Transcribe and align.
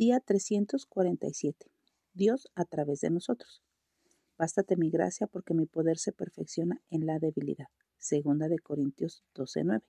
Día 0.00 0.18
347. 0.18 1.70
Dios 2.14 2.48
a 2.54 2.64
través 2.64 3.02
de 3.02 3.10
nosotros. 3.10 3.62
Bástate 4.38 4.78
mi 4.78 4.88
gracia 4.88 5.26
porque 5.26 5.52
mi 5.52 5.66
poder 5.66 5.98
se 5.98 6.10
perfecciona 6.10 6.80
en 6.88 7.04
la 7.04 7.18
debilidad. 7.18 7.66
Segunda 7.98 8.48
de 8.48 8.58
Corintios 8.60 9.22
12:9. 9.34 9.82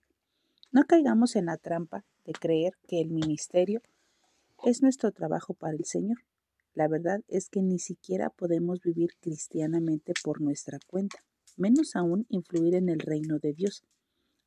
No 0.73 0.83
caigamos 0.83 1.37
en 1.37 1.45
la 1.45 1.55
trampa 1.55 2.03
de 2.25 2.33
creer 2.33 2.73
que 2.89 2.99
el 2.99 3.09
ministerio 3.09 3.81
es 4.65 4.81
nuestro 4.81 5.13
trabajo 5.13 5.53
para 5.53 5.77
el 5.77 5.85
Señor. 5.85 6.17
La 6.73 6.89
verdad 6.89 7.23
es 7.29 7.47
que 7.47 7.61
ni 7.61 7.79
siquiera 7.79 8.29
podemos 8.31 8.81
vivir 8.81 9.11
cristianamente 9.21 10.11
por 10.25 10.41
nuestra 10.41 10.79
cuenta, 10.87 11.23
menos 11.55 11.95
aún 11.95 12.25
influir 12.27 12.75
en 12.75 12.89
el 12.89 12.99
reino 12.99 13.39
de 13.39 13.53
Dios. 13.53 13.85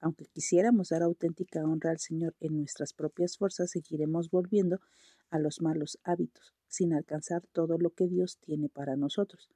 Aunque 0.05 0.27
quisiéramos 0.27 0.91
dar 0.91 1.03
auténtica 1.03 1.65
honra 1.65 1.91
al 1.91 1.99
Señor 1.99 2.37
en 2.39 2.59
nuestras 2.59 2.93
propias 2.93 3.39
fuerzas, 3.39 3.71
seguiremos 3.71 4.29
volviendo 4.29 4.83
a 5.31 5.39
los 5.39 5.63
malos 5.63 5.99
hábitos, 6.05 6.53
sin 6.69 6.93
alcanzar 6.93 7.47
todo 7.55 7.79
lo 7.79 7.89
que 7.89 8.07
Dios 8.07 8.37
tiene 8.37 8.69
para 8.69 8.97
nosotros. 8.97 9.49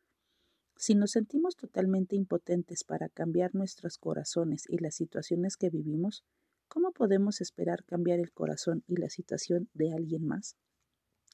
Si 0.74 0.94
nos 0.94 1.10
sentimos 1.10 1.54
totalmente 1.54 2.16
impotentes 2.16 2.82
para 2.82 3.10
cambiar 3.10 3.54
nuestros 3.54 3.98
corazones 3.98 4.64
y 4.70 4.78
las 4.78 4.94
situaciones 4.94 5.58
que 5.58 5.68
vivimos, 5.68 6.24
¿cómo 6.66 6.92
podemos 6.92 7.42
esperar 7.42 7.84
cambiar 7.84 8.18
el 8.18 8.32
corazón 8.32 8.84
y 8.86 8.96
la 8.96 9.10
situación 9.10 9.68
de 9.74 9.92
alguien 9.92 10.26
más? 10.26 10.56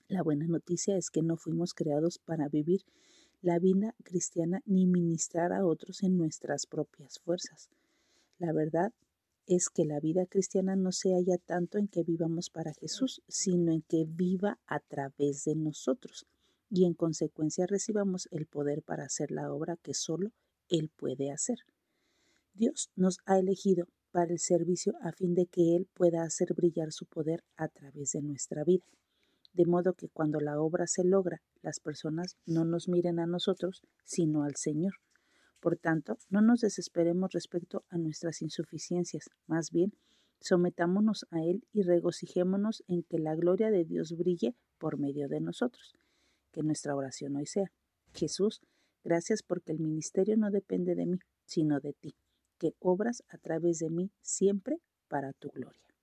La 0.08 0.24
buena 0.24 0.48
noticia 0.48 0.96
es 0.96 1.10
que 1.10 1.22
no 1.22 1.36
fuimos 1.36 1.72
creados 1.72 2.18
para 2.18 2.48
vivir 2.48 2.84
la 3.42 3.60
vida 3.60 3.94
cristiana 4.02 4.60
ni 4.66 4.88
ministrar 4.88 5.52
a 5.52 5.64
otros 5.64 6.02
en 6.02 6.18
nuestras 6.18 6.66
propias 6.66 7.20
fuerzas. 7.20 7.70
La 8.44 8.52
verdad 8.52 8.92
es 9.46 9.70
que 9.70 9.86
la 9.86 10.00
vida 10.00 10.26
cristiana 10.26 10.76
no 10.76 10.92
se 10.92 11.14
halla 11.14 11.38
tanto 11.38 11.78
en 11.78 11.88
que 11.88 12.02
vivamos 12.02 12.50
para 12.50 12.74
Jesús, 12.74 13.22
sino 13.26 13.72
en 13.72 13.80
que 13.80 14.04
viva 14.06 14.58
a 14.66 14.80
través 14.80 15.44
de 15.44 15.54
nosotros 15.54 16.26
y 16.68 16.84
en 16.84 16.92
consecuencia 16.92 17.66
recibamos 17.66 18.28
el 18.32 18.44
poder 18.44 18.82
para 18.82 19.04
hacer 19.04 19.30
la 19.30 19.50
obra 19.50 19.78
que 19.78 19.94
solo 19.94 20.30
Él 20.68 20.90
puede 20.94 21.32
hacer. 21.32 21.56
Dios 22.52 22.90
nos 22.96 23.16
ha 23.24 23.38
elegido 23.38 23.88
para 24.10 24.30
el 24.30 24.38
servicio 24.38 24.92
a 25.00 25.12
fin 25.12 25.34
de 25.34 25.46
que 25.46 25.74
Él 25.74 25.88
pueda 25.94 26.22
hacer 26.22 26.52
brillar 26.52 26.92
su 26.92 27.06
poder 27.06 27.44
a 27.56 27.68
través 27.68 28.12
de 28.12 28.20
nuestra 28.20 28.62
vida, 28.62 28.84
de 29.54 29.64
modo 29.64 29.94
que 29.94 30.10
cuando 30.10 30.38
la 30.38 30.60
obra 30.60 30.86
se 30.86 31.02
logra, 31.02 31.40
las 31.62 31.80
personas 31.80 32.36
no 32.44 32.66
nos 32.66 32.88
miren 32.90 33.20
a 33.20 33.26
nosotros, 33.26 33.80
sino 34.04 34.42
al 34.42 34.56
Señor 34.56 34.92
por 35.64 35.78
tanto, 35.78 36.18
no 36.28 36.42
nos 36.42 36.60
desesperemos 36.60 37.32
respecto 37.32 37.86
a 37.88 37.96
nuestras 37.96 38.42
insuficiencias, 38.42 39.30
más 39.46 39.70
bien, 39.70 39.94
sometámonos 40.38 41.24
a 41.30 41.42
Él 41.42 41.64
y 41.72 41.80
regocijémonos 41.80 42.84
en 42.86 43.02
que 43.02 43.18
la 43.18 43.34
gloria 43.34 43.70
de 43.70 43.86
Dios 43.86 44.14
brille 44.14 44.54
por 44.76 44.98
medio 44.98 45.26
de 45.26 45.40
nosotros. 45.40 45.94
Que 46.52 46.62
nuestra 46.62 46.94
oración 46.94 47.36
hoy 47.36 47.46
sea, 47.46 47.72
Jesús, 48.12 48.60
gracias 49.04 49.42
porque 49.42 49.72
el 49.72 49.78
ministerio 49.78 50.36
no 50.36 50.50
depende 50.50 50.94
de 50.94 51.06
mí, 51.06 51.18
sino 51.46 51.80
de 51.80 51.94
ti, 51.94 52.14
que 52.58 52.74
obras 52.78 53.24
a 53.30 53.38
través 53.38 53.78
de 53.78 53.88
mí 53.88 54.10
siempre 54.20 54.82
para 55.08 55.32
tu 55.32 55.48
gloria. 55.48 55.93